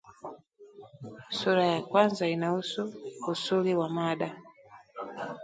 Sura 1.37 1.63
ya 1.73 1.79
kwanza, 1.89 2.23
inahusu 2.35 2.81
usuli 3.31 3.71
wa 3.79 3.87
mada 3.97 4.27